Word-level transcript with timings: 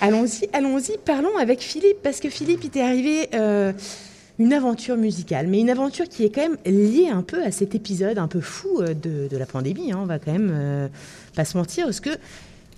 Allons-y, 0.00 0.48
allons-y, 0.52 0.96
parlons 1.04 1.36
avec 1.38 1.60
Philippe, 1.60 1.98
parce 2.04 2.20
que 2.20 2.30
Philippe, 2.30 2.60
il 2.62 2.70
t'est 2.70 2.82
arrivé 2.82 3.28
euh, 3.34 3.72
une 4.38 4.52
aventure 4.52 4.96
musicale, 4.96 5.48
mais 5.48 5.58
une 5.58 5.70
aventure 5.70 6.08
qui 6.08 6.24
est 6.24 6.30
quand 6.30 6.42
même 6.42 6.58
liée 6.64 7.08
un 7.08 7.22
peu 7.22 7.42
à 7.42 7.50
cet 7.50 7.74
épisode 7.74 8.16
un 8.18 8.28
peu 8.28 8.40
fou 8.40 8.80
euh, 8.80 8.94
de, 8.94 9.36
la 9.36 9.46
pandémie, 9.46 9.90
hein, 9.90 9.98
on 10.00 10.06
va 10.06 10.20
quand 10.20 10.32
même 10.32 10.52
euh, 10.54 10.88
pas 11.34 11.44
se 11.44 11.56
mentir, 11.56 11.86
parce 11.86 11.98
que 11.98 12.10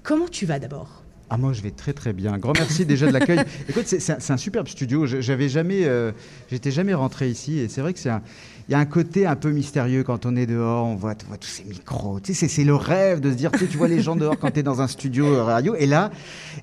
comment 0.03 0.29
tu 0.29 0.47
vas 0.47 0.59
d'abord? 0.59 1.00
Ah, 1.33 1.37
moi, 1.37 1.53
je 1.53 1.63
vais 1.63 1.71
très 1.71 1.93
très 1.93 2.13
bien. 2.13 2.37
Grand 2.39 2.55
merci 2.55 2.85
déjà 2.85 3.07
de 3.07 3.13
l'accueil. 3.13 3.39
Écoute, 3.69 3.85
c'est 3.87 4.11
un, 4.11 4.35
un, 4.35 4.37
superbe 4.37 4.67
studio. 4.67 5.07
J'avais 5.07 5.49
jamais, 5.49 5.85
euh, 5.85 6.11
j'étais 6.51 6.73
jamais 6.73 6.93
rentré 6.93 7.29
ici, 7.29 7.61
et 7.61 7.69
c'est 7.69 7.81
vrai 7.81 7.93
que 7.93 8.01
c'est 8.01 8.11
un, 8.11 8.21
il 8.69 8.73
y 8.73 8.75
a 8.75 8.79
un 8.79 8.85
côté 8.85 9.27
un 9.27 9.37
peu 9.37 9.51
mystérieux 9.51 10.03
quand 10.03 10.27
on 10.27 10.35
est 10.35 10.47
dehors, 10.47 10.87
on 10.87 10.97
voit, 10.97 11.15
voit 11.29 11.37
tous 11.37 11.49
ces 11.49 11.65
micros. 11.65 12.21
Tu 12.21 12.35
sais, 12.35 12.49
c'est 12.49 12.65
le 12.65 12.75
rêve 12.75 13.21
de 13.21 13.31
se 13.31 13.37
dire, 13.37 13.51
tu, 13.53 13.67
tu 13.67 13.77
vois 13.77 13.89
les 13.89 14.01
gens 14.01 14.17
dehors 14.17 14.39
quand 14.39 14.51
tu 14.51 14.61
es 14.61 14.63
dans 14.63 14.81
un 14.81 14.87
studio 14.87 15.45
radio. 15.45 15.75
Et 15.77 15.87
là, 15.87 16.11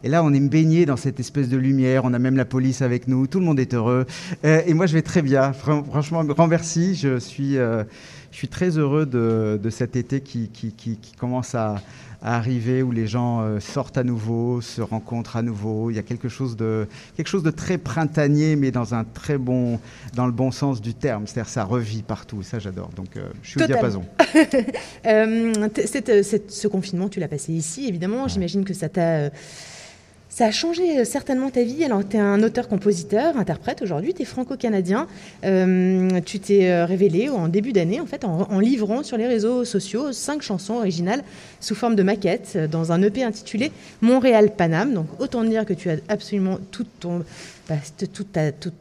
et 0.03 0.09
là, 0.09 0.23
on 0.23 0.33
est 0.33 0.39
baigné 0.39 0.85
dans 0.85 0.97
cette 0.97 1.19
espèce 1.19 1.49
de 1.49 1.57
lumière. 1.57 2.05
On 2.05 2.13
a 2.13 2.19
même 2.19 2.37
la 2.37 2.45
police 2.45 2.81
avec 2.81 3.07
nous. 3.07 3.27
Tout 3.27 3.39
le 3.39 3.45
monde 3.45 3.59
est 3.59 3.73
heureux. 3.73 4.05
Euh, 4.45 4.61
et 4.65 4.73
moi, 4.73 4.85
je 4.85 4.93
vais 4.93 5.01
très 5.01 5.21
bien. 5.21 5.53
Franchement, 5.53 6.23
grand 6.23 6.47
merci. 6.47 6.95
Je 6.95 7.19
suis, 7.19 7.57
euh, 7.57 7.83
je 8.37 8.41
suis 8.41 8.49
très 8.49 8.77
heureux 8.77 9.07
de, 9.07 9.59
de 9.59 9.69
cet 9.71 9.95
été 9.95 10.21
qui, 10.21 10.49
qui, 10.49 10.71
qui, 10.71 10.97
qui 10.97 11.13
commence 11.13 11.55
à 11.55 11.81
à 12.21 12.35
arriver 12.35 12.81
où 12.81 12.91
les 12.91 13.07
gens 13.07 13.41
euh, 13.41 13.59
sortent 13.59 13.97
à 13.97 14.03
nouveau, 14.03 14.61
se 14.61 14.81
rencontrent 14.81 15.37
à 15.37 15.41
nouveau. 15.41 15.91
Il 15.91 15.95
y 15.95 15.99
a 15.99 16.03
quelque 16.03 16.29
chose 16.29 16.55
de, 16.55 16.87
quelque 17.15 17.27
chose 17.27 17.43
de 17.43 17.51
très 17.51 17.77
printanier, 17.77 18.55
mais 18.55 18.71
dans, 18.71 18.93
un 18.93 19.03
très 19.03 19.37
bon, 19.37 19.79
dans 20.15 20.25
le 20.25 20.31
bon 20.31 20.51
sens 20.51 20.81
du 20.81 20.93
terme. 20.93 21.27
C'est-à-dire 21.27 21.49
ça 21.49 21.63
revit 21.63 22.01
partout. 22.01 22.41
Ça, 22.43 22.59
j'adore. 22.59 22.89
Donc, 22.95 23.17
euh, 23.17 23.29
je 23.43 23.49
suis 23.51 23.63
au 23.63 23.65
diapason. 23.65 24.03
euh, 25.05 25.69
cette, 25.85 26.23
cette, 26.23 26.51
ce 26.51 26.67
confinement, 26.67 27.09
tu 27.09 27.19
l'as 27.19 27.27
passé 27.27 27.53
ici, 27.53 27.87
évidemment. 27.87 28.23
Ouais. 28.23 28.29
J'imagine 28.29 28.65
que 28.65 28.73
ça 28.73 28.89
t'a 28.89 29.29
ça 30.37 30.45
a 30.45 30.51
changé 30.51 31.03
certainement 31.03 31.49
ta 31.49 31.63
vie. 31.63 31.83
Alors, 31.83 32.07
tu 32.07 32.15
es 32.15 32.19
un 32.19 32.43
auteur-compositeur, 32.43 33.37
interprète 33.37 33.81
aujourd'hui, 33.81 34.13
tu 34.13 34.21
es 34.21 34.25
franco-canadien. 34.25 35.07
Euh, 35.43 36.21
tu 36.23 36.39
t'es 36.39 36.83
révélé 36.83 37.27
en 37.29 37.47
début 37.47 37.73
d'année, 37.73 37.99
en 37.99 38.05
fait, 38.05 38.23
en, 38.23 38.41
en, 38.41 38.59
livrant 38.59 39.01
sur 39.01 39.17
les 39.17 39.25
réseaux 39.25 39.65
sociaux 39.65 40.11
cinq 40.11 40.43
chansons 40.43 40.75
originales 40.75 41.23
sous 41.59 41.73
forme 41.73 41.95
de 41.95 42.03
maquette 42.03 42.55
dans 42.69 42.91
un 42.91 43.01
EP 43.01 43.23
intitulé 43.23 43.71
Montréal 44.01 44.51
Paname. 44.55 44.93
Donc, 44.93 45.07
autant 45.17 45.43
dire 45.43 45.65
que 45.65 45.73
tu 45.73 45.89
as 45.89 45.95
absolument 46.07 46.59
tout 46.69 46.85
ton. 46.99 47.23
Bah, 47.69 47.75
tout 48.13 48.23
ta, 48.23 48.53
tout, 48.53 48.71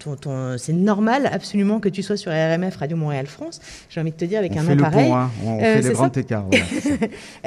ton, 0.00 0.16
ton, 0.16 0.58
c'est 0.58 0.72
normal 0.72 1.30
absolument 1.32 1.78
que 1.78 1.88
tu 1.88 2.02
sois 2.02 2.16
sur 2.16 2.32
RMF 2.32 2.76
Radio 2.76 2.96
Montréal 2.96 3.28
France. 3.28 3.60
J'ai 3.88 4.00
envie 4.00 4.10
de 4.10 4.16
te 4.16 4.24
dire 4.24 4.40
avec 4.40 4.54
on 4.56 4.58
un 4.58 4.64
fait 4.64 4.74
nom 4.74 4.82
pareil. 4.82 5.08
Pont, 5.08 5.16
hein. 5.16 5.30
On 5.44 5.58
euh, 5.58 5.60
fait 5.60 5.88
les 5.88 5.94
grands 5.94 6.10
écarts. 6.10 6.44
Voilà, 6.50 6.64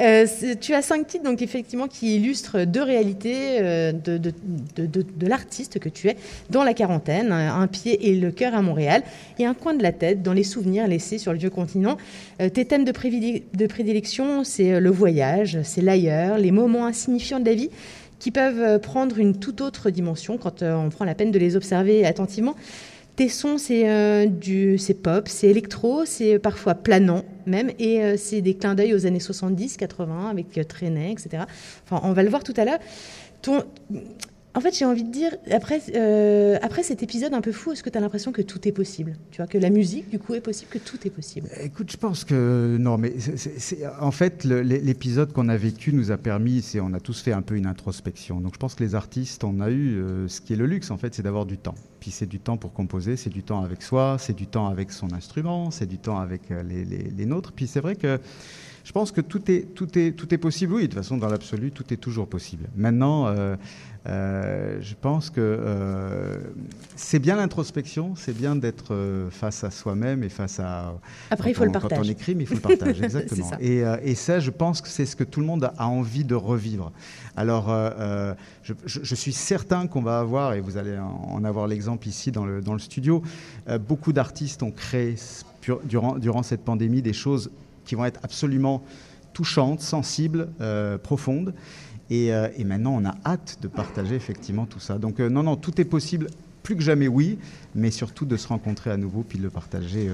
euh, 0.00 0.54
tu 0.58 0.72
as 0.72 0.80
cinq 0.80 1.06
titres 1.06 1.24
donc 1.24 1.42
effectivement 1.42 1.88
qui 1.88 2.16
illustrent 2.16 2.64
deux 2.64 2.82
réalités 2.82 3.31
euh, 3.60 3.92
de, 3.92 5.26
l'artiste 5.26 5.78
que 5.78 5.88
tu 5.88 6.08
es 6.08 6.16
dans 6.50 6.64
la 6.64 6.74
quarantaine, 6.74 7.32
un 7.32 7.66
pied 7.66 8.08
et 8.08 8.14
le 8.14 8.30
cœur 8.30 8.54
à 8.54 8.62
Montréal 8.62 9.02
et 9.38 9.46
un 9.46 9.54
coin 9.54 9.74
de 9.74 9.82
la 9.82 9.92
tête 9.92 10.22
dans 10.22 10.32
les 10.32 10.44
souvenirs 10.44 10.86
laissés 10.86 11.18
sur 11.18 11.32
le 11.32 11.38
vieux 11.38 11.50
continent. 11.50 11.96
Euh, 12.40 12.48
tes 12.48 12.64
thèmes 12.64 12.84
de, 12.84 12.92
de 12.92 13.66
prédilection, 13.66 14.44
c'est 14.44 14.80
le 14.80 14.90
voyage, 14.90 15.58
c'est 15.62 15.82
l'ailleurs, 15.82 16.38
les 16.38 16.50
moments 16.50 16.86
insignifiants 16.86 17.40
de 17.40 17.46
la 17.46 17.54
vie 17.54 17.70
qui 18.18 18.30
peuvent 18.30 18.80
prendre 18.80 19.18
une 19.18 19.36
toute 19.36 19.60
autre 19.60 19.90
dimension 19.90 20.38
quand 20.38 20.62
on 20.62 20.90
prend 20.90 21.04
la 21.04 21.16
peine 21.16 21.32
de 21.32 21.38
les 21.40 21.56
observer 21.56 22.06
attentivement. 22.06 22.54
Tes 23.14 23.28
sons, 23.28 23.58
c'est 23.58 23.90
euh, 23.90 24.26
du, 24.26 24.78
c'est 24.78 24.94
pop, 24.94 25.28
c'est 25.28 25.48
électro, 25.48 26.06
c'est 26.06 26.38
parfois 26.38 26.74
planant 26.74 27.24
même, 27.44 27.70
et 27.78 28.02
euh, 28.02 28.16
c'est 28.16 28.40
des 28.40 28.54
clins 28.54 28.74
d'œil 28.74 28.94
aux 28.94 29.04
années 29.04 29.20
70, 29.20 29.76
80 29.76 30.30
avec 30.30 30.56
euh, 30.56 30.62
etc. 31.10 31.44
On 31.90 32.12
va 32.12 32.22
le 32.22 32.30
voir 32.30 32.42
tout 32.42 32.54
à 32.56 32.64
l'heure. 32.64 32.78
En 34.54 34.60
fait, 34.60 34.76
j'ai 34.76 34.84
envie 34.84 35.04
de 35.04 35.10
dire, 35.10 35.30
après, 35.50 35.80
euh, 35.94 36.58
après 36.60 36.82
cet 36.82 37.02
épisode 37.02 37.32
un 37.32 37.40
peu 37.40 37.52
fou, 37.52 37.72
est-ce 37.72 37.82
que 37.82 37.88
tu 37.88 37.96
as 37.96 38.00
l'impression 38.00 38.32
que 38.32 38.42
tout 38.42 38.68
est 38.68 38.72
possible? 38.72 39.16
Tu 39.30 39.38
vois, 39.38 39.46
que 39.46 39.56
la 39.56 39.70
musique, 39.70 40.10
du 40.10 40.18
coup, 40.18 40.34
est 40.34 40.40
possible, 40.40 40.70
que 40.70 40.78
tout 40.78 40.98
est 41.06 41.10
possible? 41.10 41.48
Écoute, 41.62 41.90
je 41.90 41.96
pense 41.96 42.24
que 42.24 42.76
non, 42.78 42.98
mais 42.98 43.14
en 44.00 44.10
fait, 44.10 44.44
l'épisode 44.44 45.32
qu'on 45.32 45.48
a 45.48 45.56
vécu 45.56 45.92
nous 45.94 46.10
a 46.10 46.18
permis, 46.18 46.60
c'est, 46.60 46.80
on 46.80 46.92
a 46.92 47.00
tous 47.00 47.22
fait 47.22 47.32
un 47.32 47.40
peu 47.40 47.56
une 47.56 47.66
introspection. 47.66 48.40
Donc, 48.40 48.54
je 48.54 48.58
pense 48.58 48.74
que 48.74 48.84
les 48.84 48.94
artistes, 48.94 49.42
on 49.44 49.60
a 49.60 49.70
eu 49.70 49.96
euh, 49.96 50.28
ce 50.28 50.42
qui 50.42 50.52
est 50.52 50.56
le 50.56 50.66
luxe, 50.66 50.90
en 50.90 50.98
fait, 50.98 51.14
c'est 51.14 51.22
d'avoir 51.22 51.46
du 51.46 51.56
temps. 51.56 51.74
Puis, 52.00 52.10
c'est 52.10 52.26
du 52.26 52.38
temps 52.38 52.58
pour 52.58 52.74
composer, 52.74 53.16
c'est 53.16 53.30
du 53.30 53.42
temps 53.42 53.62
avec 53.62 53.82
soi, 53.82 54.16
c'est 54.18 54.36
du 54.36 54.46
temps 54.46 54.66
avec 54.66 54.92
son 54.92 55.12
instrument, 55.14 55.70
c'est 55.70 55.86
du 55.86 55.98
temps 55.98 56.18
avec 56.18 56.50
euh, 56.50 56.62
les, 56.62 56.84
les, 56.84 57.04
les 57.04 57.26
nôtres. 57.26 57.52
Puis, 57.52 57.66
c'est 57.66 57.80
vrai 57.80 57.96
que 57.96 58.18
je 58.84 58.92
pense 58.92 59.12
que 59.12 59.20
tout 59.20 59.50
est, 59.50 59.74
tout 59.74 59.98
est, 59.98 60.12
tout 60.12 60.32
est 60.34 60.38
possible. 60.38 60.74
Oui, 60.74 60.82
de 60.82 60.86
toute 60.88 60.96
façon, 60.96 61.16
dans 61.16 61.28
l'absolu, 61.28 61.70
tout 61.70 61.92
est 61.92 61.96
toujours 61.96 62.26
possible. 62.26 62.68
Maintenant, 62.76 63.28
euh, 63.28 63.54
euh, 64.08 64.78
je 64.80 64.94
pense 65.00 65.30
que 65.30 65.40
euh, 65.40 66.38
c'est 66.96 67.20
bien 67.20 67.36
l'introspection, 67.36 68.14
c'est 68.16 68.36
bien 68.36 68.56
d'être 68.56 69.28
face 69.30 69.62
à 69.62 69.70
soi-même 69.70 70.24
et 70.24 70.28
face 70.28 70.58
à. 70.58 70.94
Après, 71.30 71.50
il 71.50 71.54
faut 71.54 71.62
on, 71.62 71.66
le 71.66 71.72
partage. 71.72 71.98
Quand 71.98 72.04
on 72.04 72.08
écrit, 72.08 72.34
mais 72.34 72.42
il 72.42 72.46
faut 72.46 72.54
le 72.54 72.60
partage, 72.60 73.00
exactement. 73.02 73.50
ça. 73.50 73.56
Et, 73.60 73.84
et, 74.02 74.14
ça, 74.16 74.40
je 74.40 74.50
pense 74.50 74.80
que 74.80 74.88
c'est 74.88 75.06
ce 75.06 75.14
que 75.14 75.24
tout 75.24 75.40
le 75.40 75.46
monde 75.46 75.70
a 75.76 75.86
envie 75.86 76.24
de 76.24 76.34
revivre. 76.34 76.90
Alors, 77.36 77.68
je, 78.62 78.74
je, 78.84 79.00
je, 79.02 79.14
suis 79.14 79.32
certain 79.32 79.86
qu'on 79.86 80.02
va 80.02 80.18
avoir, 80.18 80.54
et 80.54 80.60
vous 80.60 80.76
allez 80.76 80.98
en 80.98 81.44
avoir 81.44 81.68
l'exemple 81.68 82.08
ici 82.08 82.32
dans 82.32 82.44
le, 82.44 82.60
dans 82.60 82.72
le 82.72 82.80
studio, 82.80 83.22
beaucoup 83.86 84.12
d'artistes 84.12 84.62
ont 84.62 84.72
créé 84.72 85.16
durant, 85.84 86.18
durant 86.18 86.42
cette 86.42 86.64
pandémie 86.64 87.02
des 87.02 87.12
choses 87.12 87.50
qui 87.84 87.94
vont 87.94 88.04
être 88.04 88.20
absolument 88.22 88.82
touchantes, 89.32 89.80
sensibles, 89.80 90.48
euh, 90.60 90.98
profondes. 90.98 91.54
Et, 92.10 92.32
euh, 92.32 92.48
et, 92.56 92.64
maintenant, 92.64 92.94
on 92.94 93.04
a 93.04 93.14
hâte 93.24 93.58
de 93.62 93.68
partager 93.68 94.14
effectivement 94.14 94.66
tout 94.66 94.80
ça. 94.80 94.98
Donc, 94.98 95.20
euh, 95.20 95.28
non, 95.28 95.42
non, 95.42 95.56
tout 95.56 95.80
est 95.80 95.84
possible, 95.84 96.26
plus 96.62 96.76
que 96.76 96.82
jamais, 96.82 97.08
oui, 97.08 97.38
mais 97.74 97.90
surtout 97.90 98.26
de 98.26 98.36
se 98.36 98.46
rencontrer 98.48 98.90
à 98.90 98.96
nouveau 98.96 99.24
puis 99.26 99.38
de 99.38 99.42
le 99.42 99.50
partager 99.50 100.08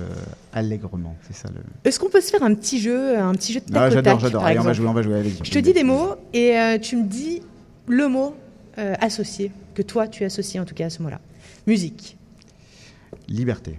allègrement. 0.53 1.17
C'est 1.27 1.34
ça 1.34 1.49
le. 1.49 1.61
Est-ce 1.84 1.99
qu'on 1.99 2.09
peut 2.09 2.21
se 2.21 2.31
faire 2.31 2.43
un 2.43 2.55
petit 2.55 2.81
jeu, 2.81 3.19
un 3.19 3.33
petit 3.33 3.53
jeu 3.53 3.61
de 3.61 3.67
tac 3.67 3.77
ah, 3.77 3.91
J'adore, 3.91 4.21
j'adore. 4.21 4.45
Allez, 4.45 4.59
on 4.59 4.62
va 4.62 4.73
jouer, 4.73 4.87
on 4.87 4.95
va 4.95 5.03
jouer. 5.03 5.19
Allez, 5.19 5.33
Je 5.43 5.50
te 5.50 5.59
dis 5.59 5.73
des 5.73 5.85
mots 5.85 6.15
et 6.33 6.79
tu 6.81 6.97
me 6.97 7.05
dis 7.05 7.43
le 7.87 8.09
mot 8.09 8.35
associé, 8.77 9.50
que 9.75 9.83
toi 9.83 10.09
tu 10.09 10.25
associes 10.25 10.61
en 10.61 10.65
tout 10.65 10.75
cas 10.75 10.87
à 10.87 10.91
ce 10.91 11.03
mot-là. 11.03 11.21
Musique. 11.67 12.17
Liberté. 13.29 13.79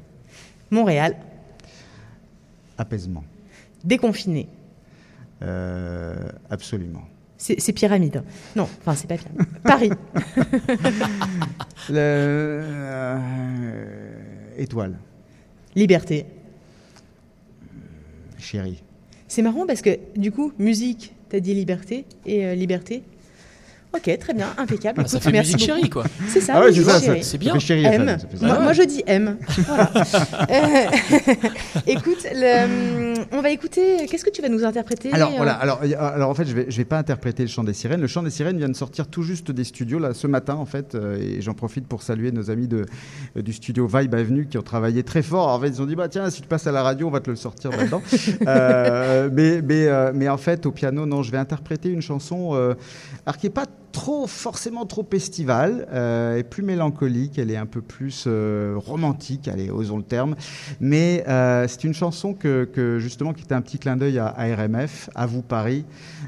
Montréal. 0.69 1.15
Apaisement. 2.77 3.23
Déconfiné. 3.83 4.47
Euh, 5.41 6.15
absolument. 6.49 7.03
C'est 7.37 7.71
pyramide. 7.71 8.23
Non, 8.57 8.67
enfin, 8.81 8.95
c'est 8.95 9.07
pas 9.07 9.15
pyramide. 9.15 9.47
Paris. 9.63 9.89
Le, 11.89 11.95
euh, 11.97 13.17
étoile. 14.57 14.97
Liberté. 15.75 16.25
Chérie. 18.37 18.83
C'est 19.27 19.41
marrant 19.41 19.65
parce 19.65 19.81
que, 19.81 19.97
du 20.17 20.31
coup, 20.31 20.51
musique, 20.59 21.13
t'as 21.29 21.39
dit 21.39 21.53
liberté, 21.53 22.05
et 22.25 22.45
euh, 22.45 22.55
liberté, 22.55 23.03
Ok, 23.91 24.15
très 24.19 24.35
bien, 24.35 24.49
impeccable. 24.59 25.01
Ah, 25.03 25.07
ça 25.07 25.19
fait 25.19 25.31
merci 25.31 25.53
musique 25.53 25.67
beaucoup. 25.67 25.79
chérie, 25.79 25.89
quoi. 25.89 26.03
C'est 26.27 26.41
ça, 26.41 26.53
Ah 26.57 26.61
ouais, 26.61 26.71
c'est 26.71 26.83
ça, 26.83 27.01
chérie. 27.01 27.23
C'est 27.23 27.39
bien. 27.39 27.57
Chérie, 27.57 27.85
M. 27.85 28.05
ça, 28.05 28.19
ça 28.19 28.27
fait 28.27 28.37
ça. 28.37 28.45
Moi, 28.45 28.55
Ah 28.55 28.59
ouais. 28.59 28.63
moi, 28.65 28.73
je 28.73 28.83
dis 28.83 29.01
M. 29.07 29.35
Voilà. 29.65 29.91
Euh, 30.51 30.85
Écoute, 31.87 32.23
le- 32.31 33.08
on 33.31 33.41
va 33.41 33.49
écouter. 33.51 34.05
Qu'est-ce 34.09 34.23
que 34.25 34.29
tu 34.29 34.41
vas 34.41 34.49
nous 34.49 34.63
interpréter 34.63 35.11
Alors 35.13 35.29
euh, 35.31 35.37
voilà, 35.37 35.53
alors, 35.53 35.81
a- 35.81 36.07
alors 36.07 36.29
en 36.29 36.33
fait 36.33 36.45
je 36.45 36.53
vais, 36.53 36.65
je 36.69 36.77
vais 36.77 36.85
pas 36.85 36.97
interpréter 36.97 37.43
le 37.43 37.49
chant 37.49 37.63
des 37.63 37.73
sirènes. 37.73 38.01
Le 38.01 38.07
chant 38.07 38.23
des 38.23 38.29
sirènes 38.29 38.57
vient 38.57 38.69
de 38.69 38.75
sortir 38.75 39.07
tout 39.07 39.23
juste 39.23 39.51
des 39.51 39.63
studios 39.63 39.99
là 39.99 40.13
ce 40.13 40.27
matin 40.27 40.55
en 40.55 40.65
fait, 40.65 40.95
euh, 40.95 41.17
et 41.19 41.41
j'en 41.41 41.53
profite 41.53 41.87
pour 41.87 42.01
saluer 42.01 42.31
nos 42.31 42.49
amis 42.51 42.67
de, 42.67 42.85
euh, 43.37 43.41
du 43.41 43.53
studio 43.53 43.87
Vibe 43.87 44.15
Avenue 44.15 44.47
qui 44.47 44.57
ont 44.57 44.61
travaillé 44.63 45.03
très 45.03 45.21
fort. 45.21 45.47
En 45.49 45.59
fait 45.59 45.67
ils 45.69 45.81
ont 45.81 45.85
dit 45.85 45.95
bah 45.95 46.07
tiens 46.09 46.29
si 46.29 46.41
tu 46.41 46.47
passes 46.47 46.67
à 46.67 46.71
la 46.71 46.83
radio 46.83 47.07
on 47.07 47.11
va 47.11 47.19
te 47.19 47.29
le 47.29 47.35
sortir. 47.35 47.71
Euh, 48.47 49.29
mais 49.31 49.61
mais 49.61 49.87
euh, 49.87 50.11
mais 50.13 50.29
en 50.29 50.37
fait 50.37 50.65
au 50.65 50.71
piano 50.71 51.05
non 51.05 51.23
je 51.23 51.31
vais 51.31 51.37
interpréter 51.37 51.89
une 51.89 52.01
chanson 52.01 52.51
euh, 52.53 52.73
alors 53.25 53.37
qui 53.37 53.47
est 53.47 53.51
pas 53.51 53.65
trop 53.91 54.27
forcément 54.27 54.85
trop 54.85 55.05
estivale, 55.13 55.87
euh, 55.91 56.37
et 56.37 56.43
plus 56.43 56.61
mélancolique, 56.61 57.39
elle 57.39 57.49
est 57.49 57.57
un 57.57 57.65
peu 57.65 57.81
plus 57.81 58.25
euh, 58.27 58.75
romantique, 58.77 59.47
allez, 59.47 59.71
osons 59.71 59.97
le 59.97 60.03
terme. 60.03 60.35
Mais 60.79 61.23
euh, 61.27 61.65
c'est 61.67 61.83
une 61.83 61.95
chanson 61.95 62.35
que, 62.35 62.65
que, 62.71 62.99
justement 62.99 63.18
qui 63.33 63.43
était 63.43 63.53
un 63.53 63.61
petit 63.61 63.79
clin 63.79 63.97
d'œil 63.97 64.17
à, 64.17 64.27
à, 64.27 64.55
RMF, 64.55 65.09
à 65.13 65.25
vous 65.25 65.41
Paris, 65.41 65.85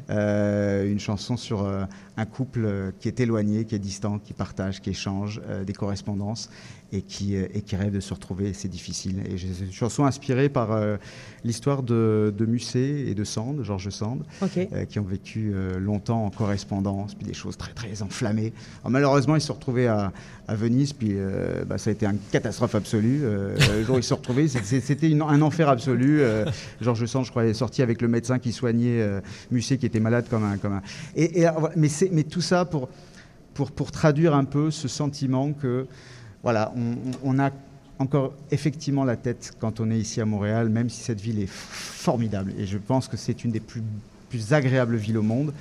euh, 0.10 0.92
une 0.92 1.00
chanson 1.00 1.38
sur 1.38 1.64
euh, 1.64 1.86
un 2.18 2.26
couple 2.26 2.92
qui 3.00 3.08
est 3.08 3.20
éloigné, 3.20 3.66
qui 3.66 3.76
est 3.76 3.80
distant, 3.80 4.20
qui 4.20 4.34
partage, 4.34 4.82
qui 4.82 4.90
échange 4.90 5.42
euh, 5.48 5.64
des 5.64 5.74
correspondances 5.74 6.50
et 6.94 7.02
qui, 7.02 7.38
euh, 7.38 7.48
et 7.54 7.62
qui 7.62 7.78
rêve 7.78 7.94
de 7.94 8.02
se 8.02 8.14
retrouver. 8.14 8.54
C'est 8.54 8.68
difficile. 8.68 9.24
Et 9.30 9.38
c'est 9.38 9.66
une 9.66 9.72
chanson 9.72 10.04
inspirée 10.04 10.50
par 10.50 10.74
euh, 10.74 10.98
l'histoire 11.46 11.84
de, 11.84 12.34
de 12.38 12.46
Musset 12.46 13.08
et 13.08 13.16
de 13.16 13.24
Sand, 13.24 13.64
Georges 13.64 13.90
Sand, 13.90 14.24
euh, 14.44 14.86
qui 14.86 15.00
ont 15.00 15.04
vécu 15.04 15.52
euh, 15.54 15.80
longtemps 15.80 16.26
en 16.26 16.30
correspondance, 16.30 17.16
puis 17.16 17.26
des 17.26 17.34
choses 17.34 17.56
très 17.56 17.74
très 17.74 18.02
enflammées. 18.02 18.52
Alors, 18.82 18.92
malheureusement, 18.92 19.38
ils 19.38 19.42
se 19.42 19.48
sont 19.48 19.54
retrouvés 19.54 19.88
à, 19.88 20.12
à 20.50 20.56
Venise, 20.56 20.92
puis 20.92 21.12
euh, 21.14 21.64
bah, 21.66 21.78
ça 21.78 21.92
a 21.92 21.94
été 21.94 22.06
une 22.06 22.20
catastrophe 22.32 22.76
absolue. 22.76 23.22
Euh, 23.24 23.56
le 23.78 23.84
jour 23.84 23.96
où 23.96 24.00
ils 24.00 24.04
se 24.04 24.10
sont 24.10 24.18
retrouvés, 24.18 24.50
c'était 24.50 25.14
un 25.14 25.42
enfer 25.42 25.70
absolu. 25.70 26.20
Euh, 26.20 26.46
Georges 26.82 27.06
Sand, 27.06 27.24
je 27.24 27.32
crois, 27.32 27.46
est 27.46 27.54
sorti 27.54 27.82
avec 27.82 28.02
le 28.02 28.10
médecin 28.10 28.38
qui 28.38 28.52
soignait 28.52 29.00
euh, 29.02 29.22
Musset, 29.50 29.78
qui 29.78 29.86
était 29.86 30.02
malade 30.02 30.26
comme 30.30 30.44
un... 30.44 30.58
Comme 30.58 30.74
un... 30.74 30.82
Et, 31.16 31.40
et, 31.40 31.46
alors, 31.46 31.62
voilà, 31.62 31.76
mais, 31.78 31.88
mais 32.12 32.24
tout 32.24 32.42
ça 32.42 32.66
pour 32.66 32.90
pour, 33.54 33.72
pour 33.72 33.92
traduire 33.92 34.34
un 34.36 34.46
peu 34.46 34.72
ce 34.72 34.88
sentiment 34.88 35.54
que, 35.54 35.88
voilà, 36.44 36.74
on, 36.76 36.96
on 37.24 37.40
a 37.40 37.52
encore 38.00 38.34
effectivement 38.50 39.04
la 39.04 39.16
tête 39.16 39.54
quand 39.60 39.80
on 39.80 39.92
est 39.92 40.00
ici 40.00 40.22
à 40.22 40.26
Montréal, 40.26 40.70
même 40.70 40.90
si 40.90 41.02
cette 41.02 41.22
ville 41.22 41.40
est 41.40 41.50
formidable. 41.50 42.54
Et 42.58 42.66
je 42.66 42.78
pense 42.78 43.08
que 43.08 43.18
c'est 43.18 43.44
une 43.44 43.52
des 43.52 43.60
plus, 43.60 43.84
plus 44.30 44.54
agréables 44.54 44.96
villes 44.96 45.18
au 45.18 45.24
monde 45.24 45.54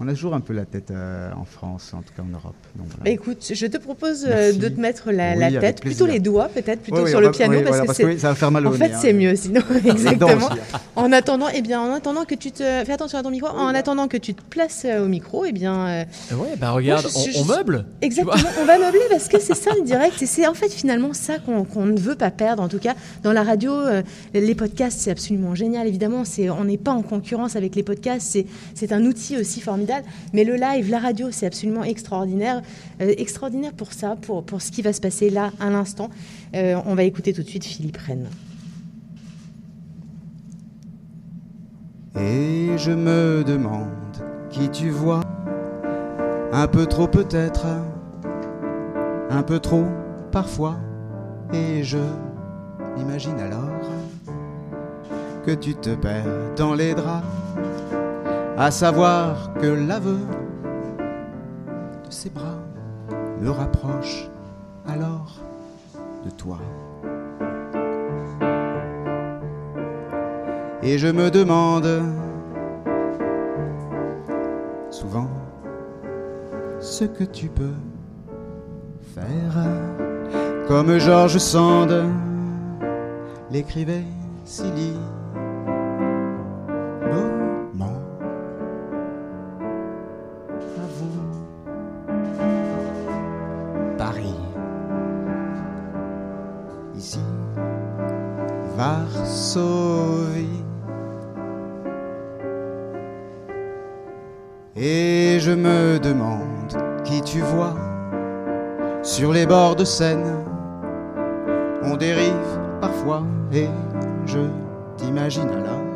on 0.00 0.06
a 0.06 0.12
toujours 0.12 0.34
un 0.34 0.40
peu 0.40 0.52
la 0.52 0.64
tête 0.64 0.92
euh, 0.92 1.28
en 1.36 1.44
France, 1.44 1.92
en 1.92 2.02
tout 2.02 2.14
cas 2.16 2.22
en 2.22 2.32
Europe. 2.32 2.54
Bah, 3.02 3.10
écoute, 3.10 3.50
je 3.52 3.66
te 3.66 3.78
propose 3.78 4.24
euh, 4.28 4.52
de 4.52 4.68
te 4.68 4.80
mettre 4.80 5.10
la, 5.10 5.50
tête, 5.50 5.80
plutôt 5.80 6.06
les 6.06 6.20
doigts 6.20 6.48
peut-être, 6.48 6.82
plutôt 6.82 7.04
sur 7.08 7.20
le 7.20 7.32
piano, 7.32 7.60
parce, 7.62 7.98
que, 7.98 8.16
ça 8.16 8.28
va 8.28 8.34
faire 8.36 8.52
mal 8.52 8.64
au 8.68 8.70
En 8.70 8.74
fait, 8.74 8.92
c'est 9.00 9.12
mieux 9.12 9.34
sinon, 9.34 9.60
exactement. 9.84 10.50
en 10.94 11.10
attendant, 11.10 11.48
eh 11.52 11.62
bien, 11.62 11.80
en 11.80 11.92
attendant 11.92 12.24
que 12.24 12.36
tu 12.36 12.52
te, 12.52 12.62
fais 12.62 12.92
attention 12.92 13.18
à 13.18 13.24
ton 13.24 13.30
micro, 13.30 13.48
en 13.48 13.74
attendant 13.74 14.06
que 14.06 14.16
tu 14.16 14.34
te 14.34 14.42
places 14.42 14.84
euh, 14.84 15.04
au 15.04 15.08
micro, 15.08 15.44
eh 15.44 15.52
bien. 15.52 16.06
ouais, 16.30 16.56
bah 16.58 16.70
regarde, 16.70 17.06
on, 17.36 17.44
meuble. 17.44 17.84
Exactement, 18.00 18.50
on 18.60 18.64
va 18.66 18.78
meubler 18.78 19.00
parce 19.10 19.26
que 19.26 19.40
c'est 19.40 19.56
ça 19.56 19.72
le 19.76 19.84
direct, 19.84 20.22
et 20.22 20.26
c'est 20.26 20.46
en 20.46 20.54
fait 20.54 20.72
finalement 20.72 21.12
ça 21.12 21.38
qu'on 21.38 21.86
ne 21.86 21.98
veut 21.98 22.14
pas 22.14 22.30
perdre. 22.30 22.62
En 22.62 22.68
tout 22.68 22.78
cas, 22.78 22.94
dans 23.24 23.32
la 23.32 23.42
radio, 23.42 23.72
les 24.32 24.54
podcasts, 24.54 25.00
c'est 25.00 25.10
absolument 25.10 25.56
génial. 25.56 25.88
Évidemment, 25.88 26.24
c'est, 26.24 26.50
on 26.50 26.64
n'est 26.64 26.78
pas 26.78 26.92
en 26.92 27.02
concurrence 27.02 27.56
avec 27.56 27.74
les 27.74 27.82
podcasts, 27.82 28.38
c'est 28.74 28.92
un 28.92 29.04
outil 29.04 29.36
aussi 29.36 29.60
formidable 29.60 29.87
mais 30.32 30.44
le 30.44 30.56
live, 30.56 30.90
la 30.90 30.98
radio, 30.98 31.28
c'est 31.30 31.46
absolument 31.46 31.84
extraordinaire. 31.84 32.62
Euh, 33.00 33.14
extraordinaire 33.18 33.72
pour 33.72 33.92
ça, 33.92 34.16
pour, 34.16 34.44
ce 34.60 34.70
qui 34.70 34.82
va 34.82 34.92
se 34.92 35.00
passer 35.00 35.30
là, 35.30 35.52
à 35.60 35.70
l'instant. 35.70 36.10
Euh, 36.54 36.76
on 36.86 36.94
va 36.94 37.04
écouter 37.04 37.32
tout 37.32 37.42
de 37.42 37.48
suite 37.48 37.64
Philippe 37.64 37.96
Rennes. 37.98 38.28
Et 42.16 42.76
je 42.76 42.90
me 42.90 43.44
demande 43.44 43.88
qui 44.50 44.68
tu 44.70 44.90
vois, 44.90 45.20
un 46.52 46.66
peu 46.66 46.86
trop 46.86 47.06
peut-être, 47.06 47.66
un 49.30 49.42
peu 49.42 49.60
trop 49.60 49.84
parfois, 50.32 50.78
et 51.52 51.82
je 51.84 51.98
m'imagine 52.96 53.38
alors 53.38 53.68
que 55.46 55.52
tu 55.52 55.74
te 55.74 55.94
perds 55.94 56.54
dans 56.56 56.74
les 56.74 56.94
draps 56.94 57.24
à 58.58 58.72
savoir 58.72 59.52
que 59.54 59.68
l'aveu 59.68 60.18
de 62.04 62.10
ses 62.10 62.28
bras 62.28 62.58
me 63.40 63.50
rapproche 63.50 64.28
alors 64.84 65.36
de 66.24 66.30
toi. 66.30 66.58
Et 70.82 70.98
je 70.98 71.06
me 71.06 71.30
demande 71.30 71.88
souvent 74.90 75.30
ce 76.80 77.04
que 77.04 77.24
tu 77.24 77.48
peux 77.48 77.78
faire, 79.14 79.54
comme 80.66 80.98
Georges 80.98 81.38
Sand 81.38 81.94
l'écrivait 83.52 84.04
Silly 99.24 100.62
Et 104.76 105.38
je 105.40 105.50
me 105.50 105.98
demande 105.98 106.76
qui 107.04 107.20
tu 107.22 107.40
vois 107.40 107.74
sur 109.02 109.32
les 109.32 109.46
bords 109.46 109.74
de 109.74 109.84
Seine. 109.84 110.44
On 111.82 111.96
dérive 111.96 112.60
parfois 112.80 113.24
et 113.52 113.68
je 114.26 114.38
t'imagine 114.96 115.48
alors 115.48 115.88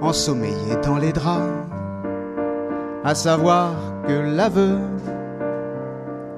ensommeillé 0.00 0.76
dans 0.82 0.98
les 0.98 1.12
draps, 1.12 1.50
à 3.04 3.14
savoir 3.14 3.72
que 4.06 4.12
l'aveu 4.12 4.78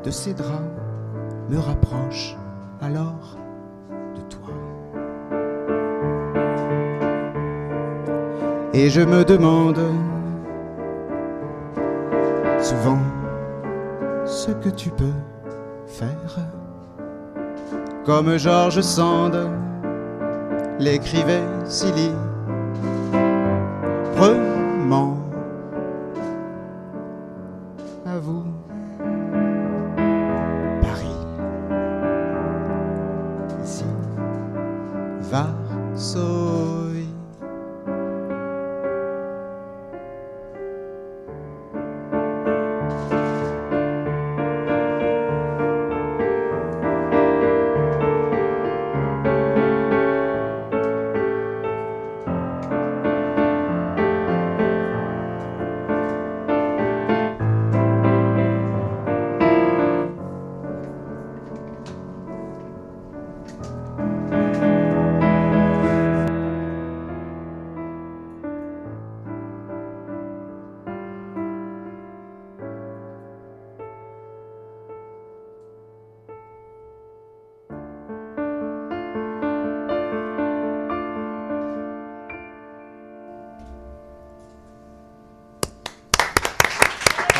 de 0.04 0.10
ces 0.10 0.34
draps 0.34 0.70
me 1.50 1.58
rapproche 1.58 2.36
alors 2.80 3.36
Et 8.78 8.90
je 8.90 9.00
me 9.00 9.24
demande 9.24 9.80
souvent 12.60 12.98
ce 14.26 14.50
que 14.50 14.68
tu 14.68 14.90
peux 14.90 15.16
faire. 15.86 16.36
Comme 18.04 18.36
Georges 18.36 18.82
Sand 18.82 19.48
l'écrivait 20.78 21.40
Silly. 21.64 22.10
Prement 22.10 22.25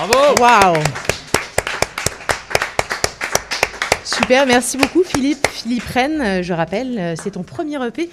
Waouh 0.08 0.76
Super, 4.04 4.46
merci 4.46 4.76
beaucoup 4.76 5.02
Philippe. 5.02 5.46
Philippe 5.48 5.82
Rennes, 5.84 6.42
je 6.42 6.52
rappelle, 6.52 6.98
euh, 6.98 7.14
c'est 7.20 7.32
ton 7.32 7.42
premier 7.42 7.84
EP. 7.84 8.08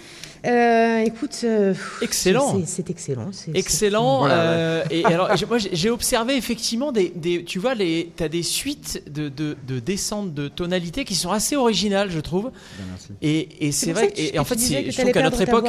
Euh, 0.46 1.00
écoute, 1.00 1.40
euh, 1.46 1.74
excellent. 2.02 2.62
C'est 2.66 2.90
excellent. 2.90 3.32
Excellent. 3.54 4.28
Euh, 4.28 4.84
et 4.92 5.06
alors, 5.06 5.30
moi, 5.48 5.58
j'ai 5.58 5.90
observé 5.90 6.36
effectivement 6.36 6.92
des, 6.92 7.14
des, 7.16 7.46
tu 7.46 7.60
vois, 7.60 7.76
les, 7.76 8.12
as 8.20 8.28
des 8.28 8.44
suites 8.44 9.04
de, 9.10 9.30
de, 9.30 9.56
de 9.66 9.80
descentes 9.80 10.34
de 10.34 10.50
tonalité 10.50 11.06
qui 11.06 11.16
sont 11.16 11.32
assez 11.32 11.56
originales, 11.56 12.12
je 12.12 12.20
trouve. 12.20 12.52
Ben, 12.78 12.86
merci. 12.90 13.10
Et, 13.22 13.68
et 13.68 13.72
c'est 13.72 13.94
vrai. 13.94 14.12
et, 14.18 14.38
en 14.38 14.44
fait, 14.44 14.60
c'est, 14.60 14.92
je 14.92 15.00
trouve 15.00 15.12
qu'à 15.14 15.24
notre 15.24 15.42
époque, 15.42 15.66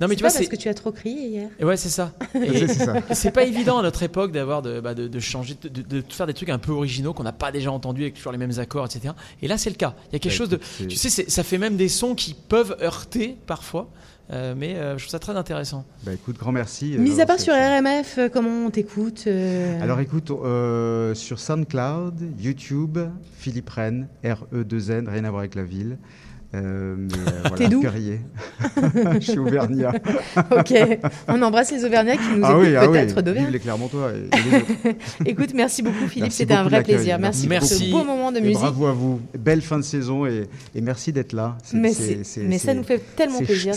non 0.00 0.08
mais 0.08 0.16
tu 0.16 0.20
vois, 0.20 0.30
c'est 0.30 0.40
parce 0.40 0.50
que 0.50 0.56
tu 0.56 0.68
as 0.68 0.74
trop 0.74 0.92
crié 0.92 1.28
hier. 1.28 1.48
Ouais, 1.62 1.78
c'est 1.78 1.88
ça. 1.88 2.12
c'est 3.12 3.30
pas 3.30 3.44
évident 3.44 3.78
à 3.78 3.82
notre 3.82 4.02
époque 4.02 4.32
d'avoir 4.32 4.60
de, 4.60 4.80
bah, 4.80 4.94
de, 4.94 5.08
de, 5.08 5.20
changer, 5.20 5.56
de, 5.62 5.68
de, 5.82 6.04
faire 6.08 6.26
des 6.26 6.34
trucs 6.34 6.50
un 6.50 6.58
peu 6.58 6.72
originaux 6.72 7.14
qu'on 7.14 7.22
n'a 7.22 7.32
pas 7.32 7.52
déjà 7.52 7.72
entendus 7.72 8.02
avec 8.02 8.14
toujours 8.14 8.32
les 8.32 8.38
mêmes 8.38 8.58
accords, 8.58 8.84
etc. 8.84 9.14
Et 9.40 9.48
là, 9.48 9.56
c'est 9.56 9.70
le 9.70 9.76
cas. 9.76 9.94
Il 10.10 10.12
y 10.12 10.16
a 10.16 10.18
quelque 10.18 10.32
bah, 10.32 10.36
chose 10.36 10.48
de, 10.50 10.60
tu 10.88 10.96
sais, 10.96 11.08
ça 11.08 11.42
fait 11.42 11.58
même 11.58 11.76
des 11.76 11.88
sons 11.88 12.14
qui 12.14 12.34
peuvent 12.34 12.76
heurter 12.82 13.36
parfois. 13.46 13.88
Euh, 14.32 14.54
mais 14.56 14.76
euh, 14.76 14.96
je 14.96 15.04
trouve 15.04 15.10
ça 15.10 15.18
très 15.18 15.36
intéressant. 15.36 15.84
Bah 16.04 16.12
écoute, 16.12 16.38
grand 16.38 16.52
merci. 16.52 16.94
Euh, 16.94 17.00
Mis 17.00 17.20
à 17.20 17.26
part 17.26 17.40
sur 17.40 17.52
RMF, 17.52 18.20
comment 18.32 18.66
on 18.66 18.70
t'écoute 18.70 19.28
Alors 19.80 20.00
écoute, 20.00 20.28
sur 21.14 21.38
SoundCloud, 21.38 22.20
YouTube, 22.38 22.98
Philippe 23.36 23.70
Rennes, 23.70 24.08
R-E-2-N, 24.24 25.08
rien 25.08 25.24
à 25.24 25.30
voir 25.30 25.40
avec 25.40 25.54
la 25.54 25.64
ville. 25.64 25.98
Euh, 26.52 26.96
mais 26.98 27.14
euh, 27.14 27.48
voilà, 27.48 27.68
d'où 27.68 27.82
Je 29.20 29.30
suis 29.30 29.38
auvergnat. 29.38 29.92
ok, 30.50 30.74
on 31.28 31.40
embrasse 31.42 31.70
les 31.70 31.84
auvergnats 31.84 32.16
qui 32.16 32.36
nous 32.36 32.44
ah 32.44 32.52
écoutent 32.52 32.76
ah 32.76 32.88
peut-être 32.88 33.16
oui. 33.16 33.22
d'Auvergne. 33.22 33.50
les 33.52 33.58
Clermontois. 33.60 34.12
Écoute, 35.24 35.50
merci 35.54 35.82
beaucoup 35.82 36.08
Philippe, 36.08 36.32
c'était 36.32 36.54
un 36.54 36.64
vrai 36.64 36.82
plaisir. 36.82 37.18
Merci, 37.20 37.46
pour 37.46 37.62
ce 37.62 37.90
beau 37.90 38.04
moment 38.04 38.32
de 38.32 38.40
musique. 38.40 38.54
bravo 38.54 38.86
à 38.86 38.92
vous, 38.92 39.20
belle 39.38 39.62
fin 39.62 39.78
de 39.78 39.84
saison 39.84 40.26
et, 40.26 40.48
et 40.74 40.80
merci 40.80 41.12
d'être 41.12 41.32
là. 41.32 41.56
Mais, 41.72 41.92
mais 42.38 42.58
ça 42.58 42.74
nous 42.74 42.84
fait 42.84 43.00
tellement 43.14 43.38
plaisir, 43.38 43.74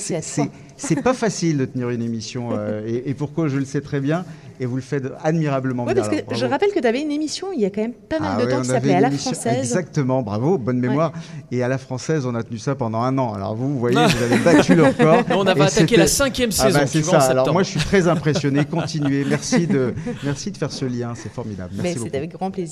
c'est 0.76 1.02
pas 1.02 1.14
facile 1.14 1.58
de 1.58 1.66
tenir 1.66 1.90
une 1.90 2.02
émission 2.02 2.50
euh, 2.52 2.86
et, 2.86 3.10
et, 3.10 3.14
pourquoi 3.14 3.48
je 3.48 3.58
le 3.58 3.66
sais 3.66 3.82
très 3.82 4.00
bien. 4.00 4.26
Et 4.64 4.66
vous 4.66 4.78
le 4.78 4.82
faites 4.82 5.04
admirablement 5.22 5.84
bien. 5.86 5.94
Parce 5.94 6.08
que 6.08 6.36
je 6.36 6.46
rappelle 6.46 6.72
que 6.72 6.80
tu 6.80 6.88
avais 6.88 7.02
une 7.02 7.12
émission 7.12 7.48
il 7.54 7.60
y 7.60 7.66
a 7.66 7.70
quand 7.70 7.82
même 7.82 7.94
pas 7.94 8.20
mal 8.20 8.36
ah 8.38 8.46
de 8.46 8.50
temps 8.50 8.62
qui 8.62 8.70
s'appelait 8.70 8.96
À 8.96 9.02
la 9.02 9.12
française. 9.12 9.60
Exactement, 9.60 10.22
bravo, 10.22 10.58
bonne 10.58 10.80
mémoire. 10.80 11.12
Et 11.52 11.62
à 11.64 11.68
la 11.68 11.78
française, 11.78 12.26
on 12.26 12.34
a 12.34 12.44
tenu 12.44 12.58
ça 12.58 12.74
pendant 12.76 13.02
un 13.02 13.18
an. 13.18 13.34
Alors 13.34 13.56
vous, 13.56 13.74
vous 13.74 13.80
voyez, 13.80 13.98
vous 13.98 14.24
avez 14.24 14.38
battu 14.38 14.74
le 14.74 14.86
record. 14.86 15.24
on 15.32 15.46
avait 15.46 15.64
attaqué 15.64 15.98
la 15.98 16.08
cinquième 16.08 16.52
ah 16.60 16.64
bah, 16.64 16.88
saison. 16.88 17.12
c'est 17.12 17.20
ça. 17.20 17.32
Alors 17.32 17.52
moi, 17.52 17.64
je 17.64 17.72
suis 17.72 17.80
très 17.82 18.08
impressionné. 18.08 18.64
Continuez. 18.64 19.26
Merci 19.28 19.68
de, 19.68 19.94
merci 20.24 20.52
de 20.52 20.58
faire 20.58 20.72
ce 20.72 20.86
lien. 20.86 21.14
C'est 21.16 21.32
formidable. 21.32 21.72
Merci 21.76 22.00
Mais 22.00 22.10
c'est 22.10 22.18
avec 22.18 22.32
grand 22.32 22.50
plaisir. 22.50 22.72